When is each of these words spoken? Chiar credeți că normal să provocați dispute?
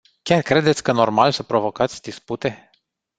Chiar 0.21 0.41
credeți 0.41 0.83
că 0.83 0.91
normal 0.91 1.31
să 1.31 1.43
provocați 1.43 2.01
dispute? 2.01 2.69